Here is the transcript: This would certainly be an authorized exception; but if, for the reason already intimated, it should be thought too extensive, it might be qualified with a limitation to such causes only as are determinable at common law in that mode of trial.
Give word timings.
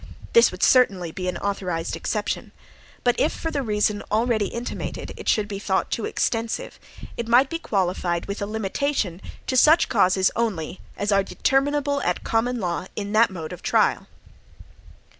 This 0.33 0.49
would 0.51 0.63
certainly 0.63 1.11
be 1.11 1.27
an 1.27 1.37
authorized 1.37 1.95
exception; 1.95 2.53
but 3.03 3.13
if, 3.19 3.31
for 3.31 3.51
the 3.51 3.61
reason 3.61 4.01
already 4.09 4.47
intimated, 4.47 5.13
it 5.15 5.29
should 5.29 5.47
be 5.47 5.59
thought 5.59 5.91
too 5.91 6.05
extensive, 6.05 6.79
it 7.17 7.27
might 7.27 7.51
be 7.51 7.59
qualified 7.59 8.25
with 8.25 8.41
a 8.41 8.47
limitation 8.47 9.21
to 9.45 9.55
such 9.55 9.89
causes 9.89 10.31
only 10.35 10.79
as 10.97 11.11
are 11.11 11.21
determinable 11.21 12.01
at 12.01 12.23
common 12.23 12.59
law 12.59 12.87
in 12.95 13.11
that 13.11 13.29
mode 13.29 13.53
of 13.53 13.61
trial. 13.61 14.07